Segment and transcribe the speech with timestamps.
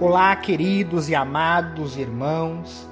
[0.00, 2.88] Olá, queridos e amados irmãos.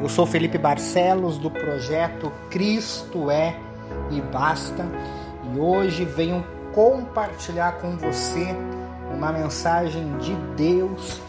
[0.00, 3.56] Eu sou Felipe Barcelos do projeto Cristo é
[4.12, 4.86] e basta,
[5.52, 8.54] e hoje venho compartilhar com você
[9.12, 11.20] uma mensagem de Deus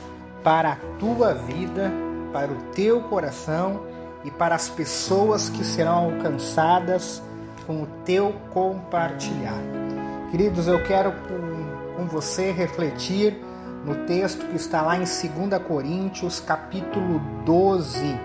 [0.44, 1.92] para a tua vida,
[2.32, 3.82] para o teu coração
[4.24, 7.24] e para as pessoas que serão alcançadas
[7.66, 9.64] com o teu compartilhar.
[10.30, 13.36] Queridos, eu quero com, com você refletir
[13.84, 18.18] no texto que está lá em 2 Coríntios, capítulo 12,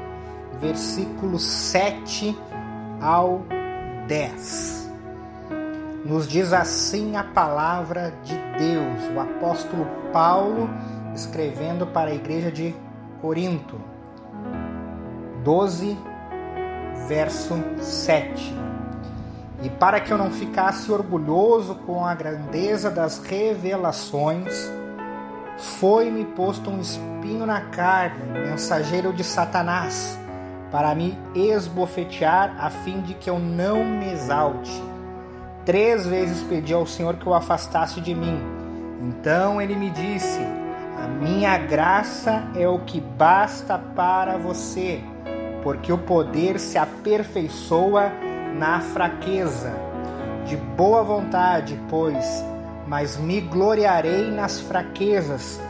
[0.61, 2.39] versículos 7
[3.01, 3.43] ao
[4.07, 4.91] 10.
[6.05, 10.71] Nos diz assim a palavra de Deus, o apóstolo Paulo
[11.15, 12.75] escrevendo para a igreja de
[13.21, 13.81] Corinto.
[15.43, 15.99] 12,
[17.09, 18.55] verso 7.
[19.63, 24.71] E para que eu não ficasse orgulhoso com a grandeza das revelações,
[25.59, 30.19] foi-me posto um espinho na carne, mensageiro de Satanás,
[30.71, 34.83] para me esbofetear, a fim de que eu não me exalte.
[35.65, 38.41] Três vezes pedi ao Senhor que o afastasse de mim.
[39.03, 40.41] Então ele me disse:
[41.03, 45.01] A minha graça é o que basta para você,
[45.63, 48.13] porque o poder se aperfeiçoa
[48.57, 49.73] na fraqueza.
[50.47, 52.45] De boa vontade, pois
[52.89, 55.61] mas me gloriarei nas fraquezas,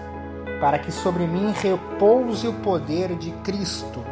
[0.61, 4.05] para que sobre mim repouse o poder de Cristo.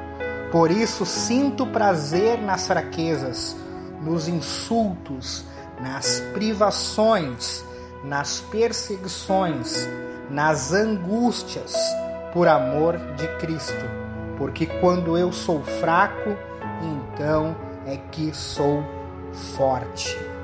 [0.50, 3.56] Por isso sinto prazer nas fraquezas,
[4.02, 5.44] nos insultos,
[5.80, 7.64] nas privações,
[8.02, 9.88] nas perseguições,
[10.28, 11.74] nas angústias,
[12.32, 13.84] por amor de Cristo.
[14.36, 16.36] Porque quando eu sou fraco,
[16.82, 18.82] então é que sou
[19.56, 20.35] forte.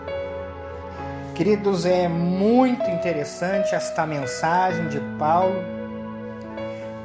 [1.35, 5.65] Queridos, é muito interessante esta mensagem de Paulo,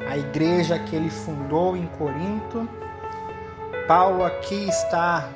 [0.05, 2.67] a igreja que ele fundou em Corinto.
[3.87, 5.29] Paulo aqui está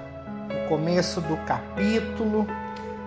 [0.50, 2.46] no começo do capítulo,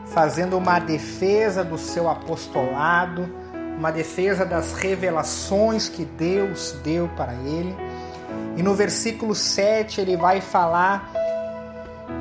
[0.07, 3.31] fazendo uma defesa do seu apostolado,
[3.77, 7.77] uma defesa das revelações que Deus deu para ele.
[8.57, 11.13] E no versículo 7 ele vai falar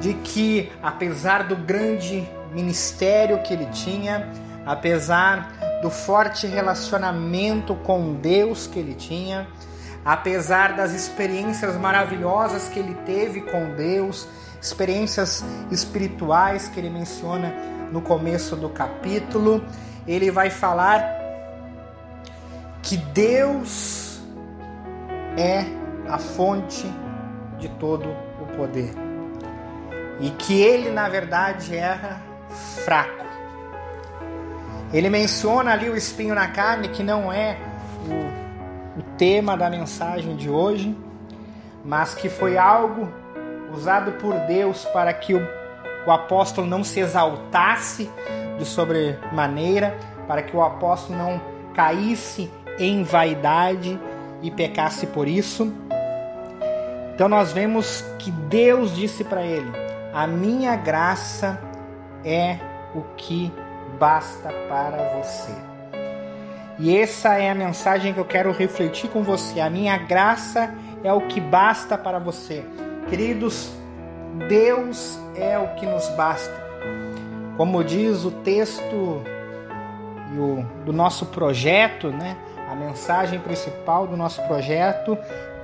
[0.01, 4.29] de que, apesar do grande ministério que ele tinha,
[4.65, 9.47] apesar do forte relacionamento com Deus que ele tinha,
[10.05, 14.27] apesar das experiências maravilhosas que ele teve com Deus,
[14.61, 17.53] experiências espirituais que ele menciona
[17.91, 19.63] no começo do capítulo,
[20.07, 21.03] ele vai falar
[22.81, 24.21] que Deus
[25.37, 25.65] é
[26.09, 26.85] a fonte
[27.57, 28.09] de todo
[28.41, 28.93] o poder.
[30.19, 32.21] E que ele, na verdade, era
[32.53, 33.25] fraco.
[34.93, 37.57] Ele menciona ali o espinho na carne, que não é
[38.07, 40.95] o, o tema da mensagem de hoje,
[41.83, 43.11] mas que foi algo
[43.73, 45.41] usado por Deus para que o,
[46.05, 48.09] o apóstolo não se exaltasse
[48.57, 49.97] de sobremaneira,
[50.27, 51.41] para que o apóstolo não
[51.73, 53.99] caísse em vaidade
[54.43, 55.73] e pecasse por isso.
[57.15, 59.71] Então nós vemos que Deus disse para ele:
[60.13, 61.59] A minha graça
[62.23, 62.57] é
[62.95, 63.51] o que
[63.99, 65.53] basta para você.
[66.79, 69.59] E essa é a mensagem que eu quero refletir com você.
[69.59, 70.73] A minha graça
[71.03, 72.63] é o que basta para você.
[73.09, 73.71] Queridos,
[74.47, 76.63] Deus é o que nos basta.
[77.57, 79.21] Como diz o texto
[80.83, 82.35] do nosso projeto, né?
[82.73, 85.15] a mensagem principal do nosso projeto,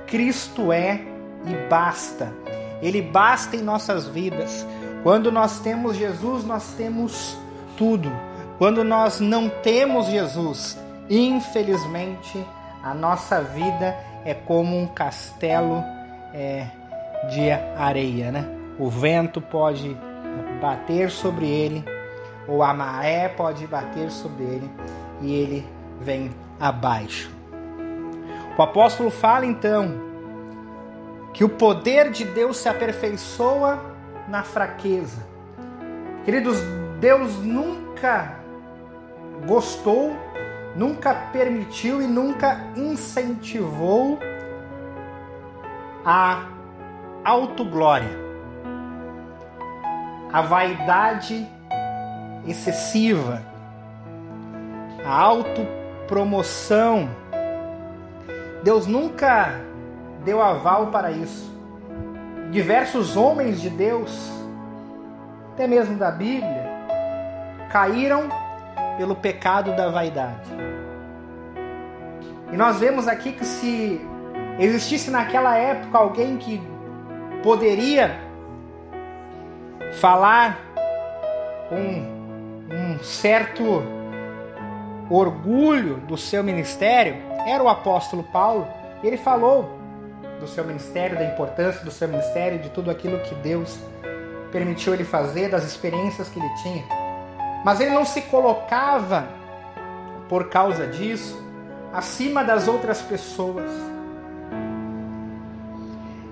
[0.06, 1.00] Cristo é
[1.44, 2.32] e basta.
[2.80, 4.66] Ele basta em nossas vidas.
[5.02, 7.36] Quando nós temos Jesus, nós temos
[7.76, 8.10] tudo.
[8.58, 10.78] Quando nós não temos Jesus,
[11.08, 12.44] infelizmente,
[12.82, 15.82] a nossa vida é como um castelo
[16.34, 16.66] é,
[17.30, 18.44] de areia, né?
[18.78, 19.96] O vento pode
[20.60, 21.84] bater sobre ele,
[22.46, 24.70] ou a maré pode bater sobre ele,
[25.22, 25.66] e ele
[25.98, 27.30] vem abaixo.
[28.58, 29.94] O apóstolo fala então
[31.32, 33.89] que o poder de Deus se aperfeiçoa
[34.30, 35.26] na fraqueza.
[36.24, 36.56] Queridos,
[37.00, 38.36] Deus nunca
[39.46, 40.16] gostou,
[40.76, 44.20] nunca permitiu e nunca incentivou
[46.04, 46.46] a
[47.24, 48.16] autoglória,
[50.32, 51.46] a vaidade
[52.46, 53.42] excessiva,
[55.04, 57.10] a autopromoção.
[58.62, 59.60] Deus nunca
[60.24, 61.50] deu aval para isso
[62.50, 64.30] diversos homens de Deus,
[65.52, 66.68] até mesmo da Bíblia,
[67.70, 68.28] caíram
[68.96, 70.50] pelo pecado da vaidade.
[72.52, 74.00] E nós vemos aqui que se
[74.58, 76.60] existisse naquela época alguém que
[77.42, 78.18] poderia
[80.00, 80.58] falar
[81.68, 82.20] com
[82.74, 83.82] um certo
[85.08, 88.66] orgulho do seu ministério, era o apóstolo Paulo.
[89.02, 89.79] Ele falou
[90.40, 93.78] do seu ministério, da importância do seu ministério, de tudo aquilo que Deus
[94.50, 96.84] permitiu ele fazer, das experiências que ele tinha.
[97.64, 99.28] Mas ele não se colocava,
[100.28, 101.40] por causa disso,
[101.92, 103.70] acima das outras pessoas.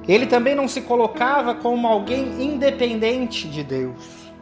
[0.06, 4.32] Ele também não se colocava como alguém independente de Deus,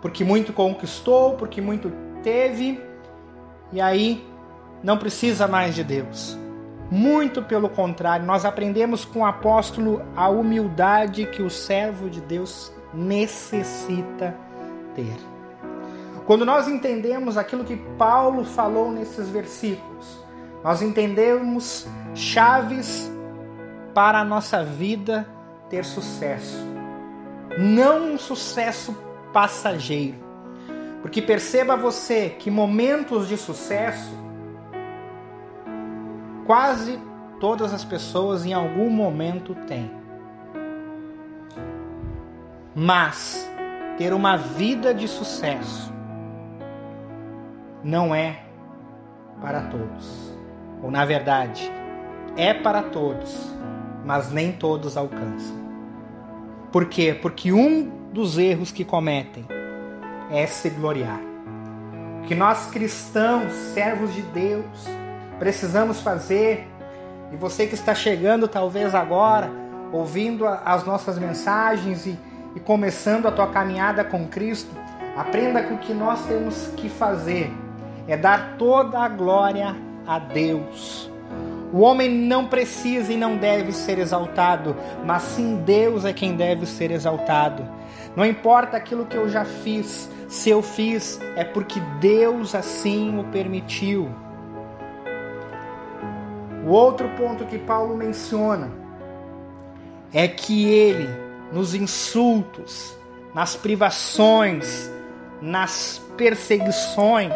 [0.00, 1.92] porque muito conquistou, porque muito
[2.22, 2.80] teve,
[3.72, 4.24] e aí
[4.82, 6.38] não precisa mais de Deus.
[6.90, 12.72] Muito pelo contrário, nós aprendemos com o apóstolo a humildade que o servo de Deus
[12.94, 14.34] necessita
[14.94, 15.16] ter.
[16.26, 20.24] Quando nós entendemos aquilo que Paulo falou nesses versículos,
[20.62, 23.10] nós entendemos chaves
[23.94, 25.28] para a nossa vida
[25.68, 26.58] ter sucesso.
[27.58, 28.96] Não um sucesso
[29.32, 30.16] passageiro.
[31.02, 34.12] Porque perceba você que momentos de sucesso
[36.48, 36.98] quase
[37.38, 39.90] todas as pessoas em algum momento têm.
[42.74, 43.46] Mas
[43.98, 45.92] ter uma vida de sucesso
[47.84, 48.44] não é
[49.42, 50.34] para todos.
[50.82, 51.70] Ou na verdade,
[52.34, 53.52] é para todos,
[54.02, 55.54] mas nem todos alcançam.
[56.72, 57.12] Por quê?
[57.20, 59.46] Porque um dos erros que cometem
[60.30, 61.20] é se gloriar.
[62.26, 64.88] Que nós cristãos, servos de Deus,
[65.38, 66.68] precisamos fazer,
[67.32, 69.50] e você que está chegando talvez agora,
[69.92, 72.18] ouvindo as nossas mensagens e,
[72.54, 74.70] e começando a tua caminhada com Cristo,
[75.16, 77.52] aprenda que o que nós temos que fazer
[78.06, 79.76] é dar toda a glória
[80.06, 81.10] a Deus.
[81.72, 84.74] O homem não precisa e não deve ser exaltado,
[85.04, 87.62] mas sim Deus é quem deve ser exaltado.
[88.16, 93.24] Não importa aquilo que eu já fiz, se eu fiz, é porque Deus assim o
[93.24, 94.08] permitiu.
[96.68, 98.70] O outro ponto que Paulo menciona
[100.12, 101.08] é que ele,
[101.50, 102.94] nos insultos,
[103.34, 104.92] nas privações,
[105.40, 107.32] nas perseguições,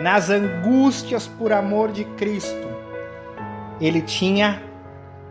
[0.00, 2.66] nas angústias por amor de Cristo,
[3.80, 4.60] ele tinha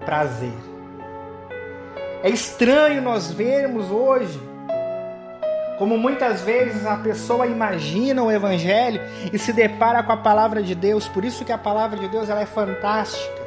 [0.05, 0.57] prazer.
[2.23, 4.39] É estranho nós vermos hoje
[5.77, 8.99] como muitas vezes a pessoa imagina o evangelho
[9.31, 11.07] e se depara com a palavra de Deus.
[11.07, 13.41] Por isso que a palavra de Deus ela é fantástica.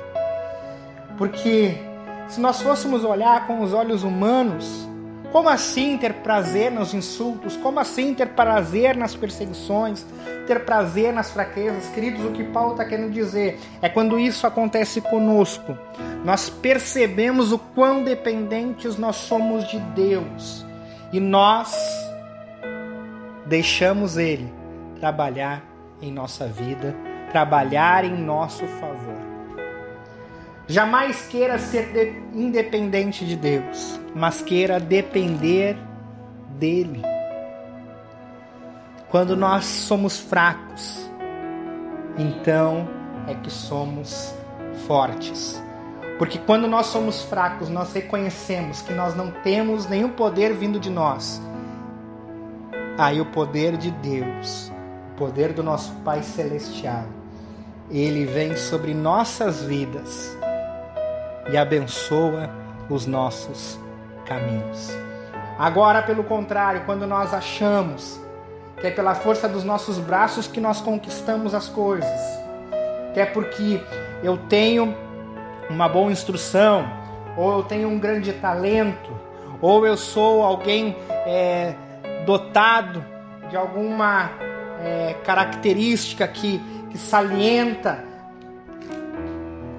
[1.19, 1.77] Porque
[2.29, 4.88] se nós fôssemos olhar com os olhos humanos,
[5.32, 7.56] como assim ter prazer nos insultos?
[7.56, 10.06] Como assim ter prazer nas perseguições?
[10.47, 11.88] Ter prazer nas fraquezas?
[11.88, 15.76] Queridos, o que Paulo está querendo dizer é quando isso acontece conosco,
[16.25, 20.65] nós percebemos o quão dependentes nós somos de Deus
[21.12, 22.10] e nós
[23.50, 24.49] deixamos Ele
[25.00, 25.64] trabalhar
[26.00, 26.94] em nossa vida,
[27.32, 29.19] trabalhar em nosso favor.
[30.69, 35.76] Jamais queira ser de, independente de Deus, mas queira depender
[36.61, 37.02] dele.
[39.08, 41.11] Quando nós somos fracos,
[42.17, 42.88] então
[43.26, 44.32] é que somos
[44.87, 45.61] fortes.
[46.21, 50.88] Porque quando nós somos fracos, nós reconhecemos que nós não temos nenhum poder vindo de
[50.88, 51.42] nós.
[53.00, 54.71] Aí o poder de Deus,
[55.12, 57.04] o poder do nosso Pai Celestial,
[57.90, 60.37] ele vem sobre nossas vidas
[61.50, 62.50] e abençoa
[62.90, 63.80] os nossos
[64.26, 64.90] caminhos.
[65.59, 68.21] Agora, pelo contrário, quando nós achamos
[68.78, 72.21] que é pela força dos nossos braços que nós conquistamos as coisas,
[73.14, 73.80] que é porque
[74.23, 74.95] eu tenho
[75.71, 76.85] uma boa instrução,
[77.35, 79.11] ou eu tenho um grande talento,
[79.59, 81.75] ou eu sou alguém é,
[82.25, 83.05] dotado
[83.49, 84.31] de alguma
[84.83, 86.61] é, característica que,
[86.91, 88.05] que salienta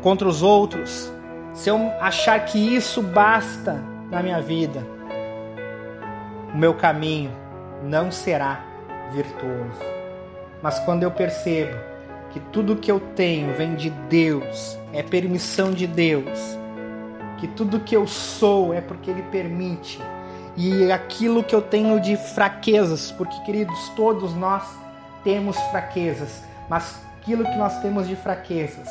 [0.02, 1.12] contra os outros,
[1.54, 4.86] se eu achar que isso basta na minha vida,
[6.54, 7.32] o meu caminho
[7.84, 8.64] não será
[9.12, 9.82] virtuoso.
[10.62, 11.78] Mas quando eu percebo
[12.32, 16.58] que tudo que eu tenho vem de Deus, é permissão de Deus,
[17.38, 20.00] que tudo que eu sou é porque Ele permite,
[20.58, 24.64] e aquilo que eu tenho de fraquezas, porque queridos, todos nós
[25.24, 28.88] temos fraquezas, mas aquilo que nós temos de fraquezas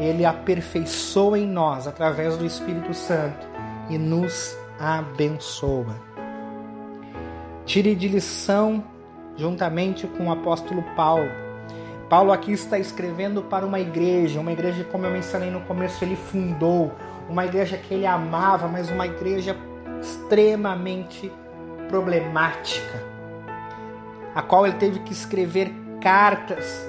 [0.00, 3.46] ele aperfeiçoa em nós através do Espírito Santo
[3.88, 5.94] e nos abençoa.
[7.64, 8.82] Tire de lição
[9.36, 11.30] juntamente com o apóstolo Paulo.
[12.08, 16.16] Paulo aqui está escrevendo para uma igreja, uma igreja, como eu mencionei no começo, ele
[16.16, 16.92] fundou,
[17.28, 19.56] uma igreja que ele amava, mas uma igreja
[20.02, 21.32] extremamente
[21.88, 23.02] problemática,
[24.34, 26.86] a qual ele teve que escrever cartas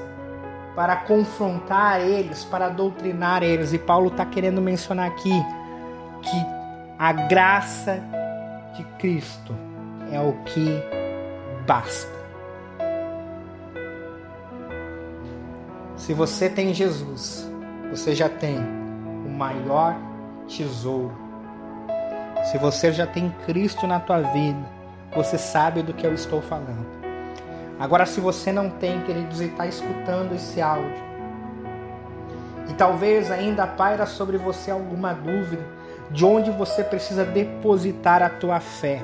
[0.76, 3.74] para confrontar eles, para doutrinar eles.
[3.74, 5.44] E Paulo está querendo mencionar aqui
[6.22, 6.46] que
[6.98, 8.02] a graça
[8.76, 9.56] de Cristo
[10.12, 10.82] é o que
[11.68, 12.12] basta.
[15.96, 17.50] Se você tem Jesus,
[17.90, 19.96] você já tem o maior
[20.48, 21.23] tesouro.
[22.44, 24.60] Se você já tem Cristo na tua vida,
[25.16, 26.86] você sabe do que eu estou falando.
[27.80, 31.04] Agora, se você não tem, queridos, e está escutando esse áudio,
[32.70, 35.66] e talvez ainda paira sobre você alguma dúvida
[36.12, 39.02] de onde você precisa depositar a tua fé,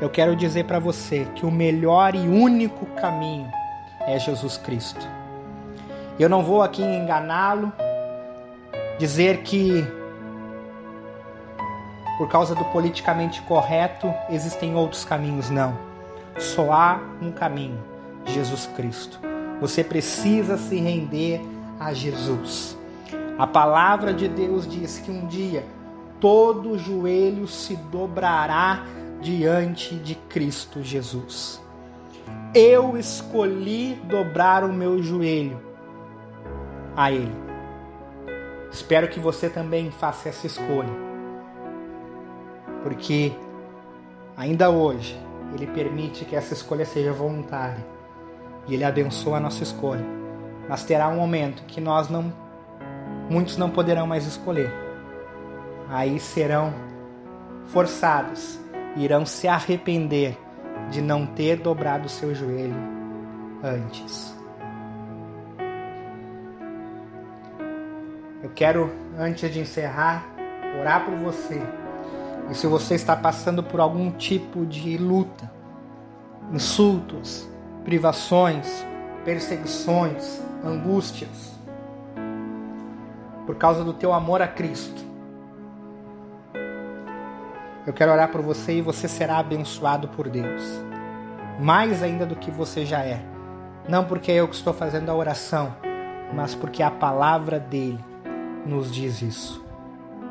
[0.00, 3.50] eu quero dizer para você que o melhor e único caminho
[4.00, 5.06] é Jesus Cristo.
[6.18, 7.72] Eu não vou aqui enganá-lo,
[8.98, 9.86] dizer que
[12.22, 15.76] por causa do politicamente correto existem outros caminhos, não.
[16.38, 17.82] Só há um caminho:
[18.24, 19.18] Jesus Cristo.
[19.60, 21.40] Você precisa se render
[21.80, 22.78] a Jesus.
[23.36, 25.64] A palavra de Deus diz que um dia
[26.20, 28.84] todo joelho se dobrará
[29.20, 31.60] diante de Cristo Jesus.
[32.54, 35.60] Eu escolhi dobrar o meu joelho
[36.96, 37.34] a Ele.
[38.70, 41.10] Espero que você também faça essa escolha,
[42.82, 43.32] porque
[44.36, 45.18] ainda hoje
[45.54, 47.84] Ele permite que essa escolha seja voluntária
[48.66, 50.04] e Ele abençoa a nossa escolha.
[50.68, 52.32] Mas terá um momento que nós não,
[53.28, 54.72] muitos não poderão mais escolher.
[55.88, 56.72] Aí serão
[57.66, 58.58] forçados,
[58.96, 60.38] irão se arrepender
[60.90, 62.74] de não ter dobrado o seu joelho
[63.62, 64.34] antes.
[68.42, 70.26] Eu quero, antes de encerrar,
[70.80, 71.60] orar por você.
[72.52, 75.50] E se você está passando por algum tipo de luta,
[76.52, 77.48] insultos,
[77.82, 78.84] privações,
[79.24, 81.58] perseguições, angústias,
[83.46, 85.02] por causa do teu amor a Cristo,
[87.86, 90.62] eu quero orar por você e você será abençoado por Deus.
[91.58, 93.24] Mais ainda do que você já é.
[93.88, 95.74] Não porque eu que estou fazendo a oração,
[96.34, 98.04] mas porque a palavra dele
[98.66, 99.61] nos diz isso.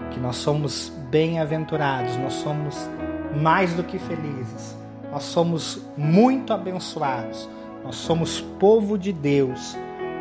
[0.10, 2.90] Que nós somos bem-aventurados, nós somos
[3.36, 4.76] mais do que felizes,
[5.12, 7.48] nós somos muito abençoados,
[7.84, 9.78] nós somos povo de Deus,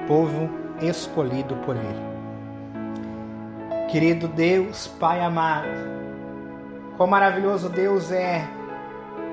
[0.06, 0.48] povo
[0.80, 2.10] escolhido por Ele.
[3.90, 5.68] Querido Deus, Pai amado,
[6.96, 8.48] quão maravilhoso Deus é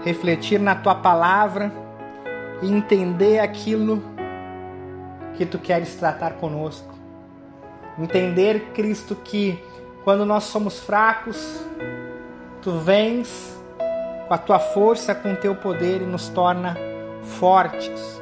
[0.03, 1.71] refletir na Tua palavra
[2.61, 4.01] e entender aquilo
[5.35, 6.95] que Tu queres tratar conosco.
[7.99, 9.63] Entender, Cristo, que
[10.07, 11.61] quando nós somos fracos,
[12.61, 13.61] tu vens
[14.25, 16.77] com a tua força, com o teu poder e nos torna
[17.37, 18.21] fortes.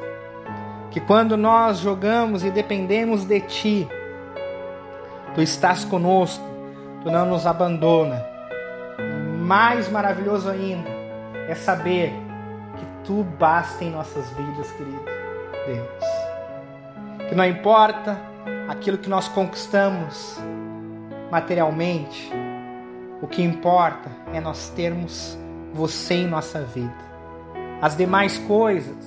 [0.90, 3.88] Que quando nós jogamos e dependemos de ti,
[5.32, 6.42] tu estás conosco,
[7.04, 8.20] tu não nos abandona.
[9.38, 10.90] Mais maravilhoso ainda
[11.46, 12.12] é saber
[12.76, 15.04] que tu basta em nossas vidas, querido
[15.64, 17.28] Deus.
[17.28, 18.18] Que não importa
[18.68, 20.36] aquilo que nós conquistamos
[21.30, 22.30] materialmente,
[23.20, 25.38] o que importa é nós termos
[25.72, 26.94] você em nossa vida.
[27.80, 29.04] As demais coisas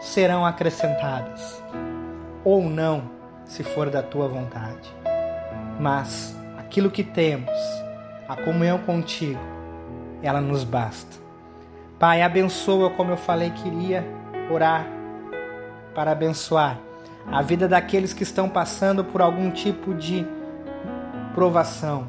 [0.00, 1.62] serão acrescentadas,
[2.44, 3.10] ou não,
[3.44, 4.94] se for da tua vontade.
[5.78, 7.50] Mas aquilo que temos,
[8.28, 9.40] a comunhão contigo,
[10.22, 11.16] ela nos basta.
[11.98, 14.04] Pai, abençoa como eu falei que iria
[14.50, 14.86] orar
[15.94, 16.78] para abençoar
[17.30, 20.26] a vida daqueles que estão passando por algum tipo de
[21.34, 22.06] provação.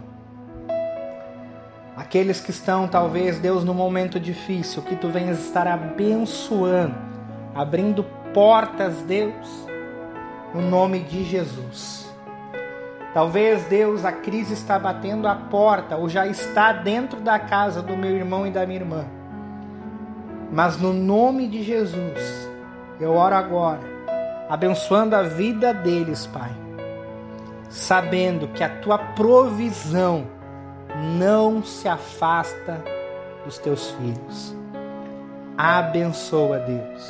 [1.97, 6.95] Aqueles que estão, talvez, Deus, no momento difícil, que tu venhas estar abençoando,
[7.53, 8.03] abrindo
[8.33, 9.67] portas, Deus,
[10.53, 12.05] no nome de Jesus.
[13.13, 17.95] Talvez, Deus, a crise está batendo a porta ou já está dentro da casa do
[17.95, 19.05] meu irmão e da minha irmã.
[20.51, 22.49] Mas no nome de Jesus,
[22.99, 23.95] eu oro agora
[24.49, 26.51] abençoando a vida deles, Pai,
[27.69, 30.27] sabendo que a tua provisão
[31.17, 32.83] não se afasta
[33.43, 34.55] dos teus filhos.
[35.57, 37.09] Abençoa, Deus.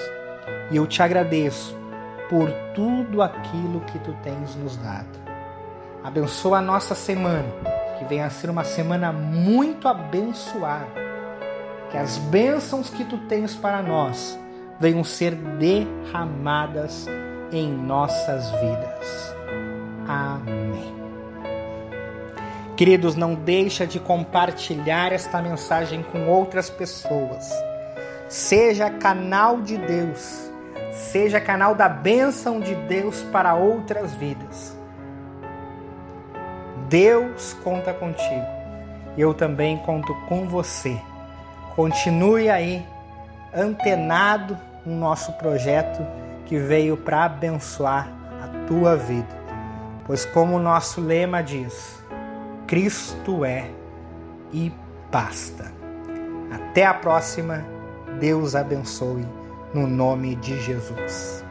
[0.71, 1.75] E eu te agradeço
[2.29, 5.25] por tudo aquilo que tu tens nos dado.
[6.03, 7.47] Abençoa a nossa semana,
[7.97, 11.05] que venha a ser uma semana muito abençoada.
[11.89, 14.37] Que as bênçãos que tu tens para nós
[14.79, 17.07] venham ser derramadas
[17.51, 19.35] em nossas vidas.
[20.07, 20.95] Amém.
[22.75, 27.49] Queridos, não deixa de compartilhar esta mensagem com outras pessoas.
[28.27, 30.51] Seja canal de Deus,
[30.91, 34.77] seja canal da bênção de Deus para outras vidas.
[36.89, 38.45] Deus conta contigo.
[39.17, 40.99] Eu também conto com você.
[41.75, 42.85] Continue aí
[43.55, 46.05] antenado no nosso projeto
[46.45, 48.09] que veio para abençoar
[48.43, 49.44] a tua vida.
[50.05, 52.03] Pois como o nosso lema diz,
[52.67, 53.71] Cristo é
[54.53, 54.71] e
[55.11, 55.73] basta.
[56.51, 57.65] Até a próxima.
[58.19, 59.25] Deus abençoe
[59.73, 61.43] no nome de Jesus.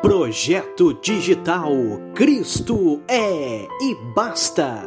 [0.00, 1.70] Projeto Digital
[2.14, 4.84] Cristo é e basta.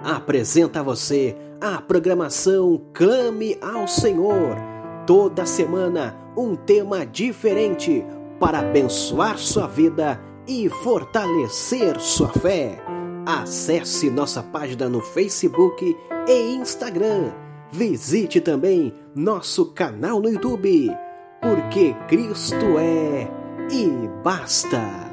[0.00, 4.56] Apresenta a você a programação Clame ao Senhor.
[5.06, 8.04] Toda semana um tema diferente
[8.38, 12.78] para abençoar sua vida e fortalecer sua fé.
[13.26, 15.96] Acesse nossa página no Facebook
[16.28, 17.32] e Instagram.
[17.72, 20.90] Visite também nosso canal no YouTube,
[21.40, 23.28] porque Cristo é
[23.70, 25.05] e basta.